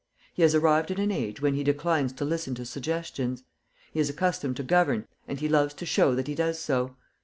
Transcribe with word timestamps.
He 0.33 0.41
has 0.41 0.55
arrived 0.55 0.89
at 0.89 0.97
an 0.97 1.11
age 1.11 1.43
when 1.43 1.53
he 1.53 1.63
declines 1.63 2.11
to 2.13 2.25
listen 2.25 2.55
to 2.55 2.65
suggestions. 2.65 3.43
He 3.93 3.99
is 3.99 4.09
accustomed 4.09 4.57
to 4.57 4.63
govern, 4.63 5.07
and 5.27 5.39
he 5.39 5.47
loves 5.47 5.75
to 5.75 5.85
show 5.85 6.15
that 6.15 6.25
he 6.27 6.33
does 6.33 6.57
so. 6.57 6.95